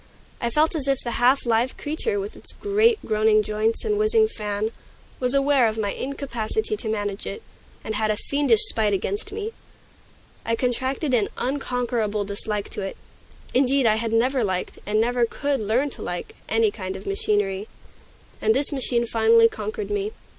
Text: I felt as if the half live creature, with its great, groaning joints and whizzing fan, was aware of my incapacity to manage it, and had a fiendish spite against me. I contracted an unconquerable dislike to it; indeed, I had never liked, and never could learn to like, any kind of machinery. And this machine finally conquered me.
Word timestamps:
I 0.41 0.49
felt 0.49 0.73
as 0.73 0.87
if 0.87 0.97
the 1.03 1.19
half 1.21 1.45
live 1.45 1.77
creature, 1.77 2.19
with 2.19 2.35
its 2.35 2.53
great, 2.53 2.97
groaning 3.05 3.43
joints 3.43 3.85
and 3.85 3.99
whizzing 3.99 4.27
fan, 4.27 4.71
was 5.19 5.35
aware 5.35 5.67
of 5.67 5.77
my 5.77 5.91
incapacity 5.93 6.75
to 6.75 6.89
manage 6.89 7.27
it, 7.27 7.43
and 7.83 7.93
had 7.93 8.09
a 8.09 8.17
fiendish 8.17 8.63
spite 8.63 8.93
against 8.93 9.31
me. 9.31 9.53
I 10.43 10.55
contracted 10.55 11.13
an 11.13 11.29
unconquerable 11.37 12.25
dislike 12.25 12.69
to 12.69 12.81
it; 12.81 12.97
indeed, 13.53 13.85
I 13.85 13.97
had 13.97 14.11
never 14.11 14.43
liked, 14.43 14.79
and 14.87 14.99
never 14.99 15.23
could 15.23 15.59
learn 15.61 15.91
to 15.91 16.01
like, 16.01 16.33
any 16.49 16.71
kind 16.71 16.95
of 16.95 17.05
machinery. 17.05 17.67
And 18.41 18.55
this 18.55 18.71
machine 18.71 19.05
finally 19.05 19.47
conquered 19.47 19.91
me. 19.91 20.13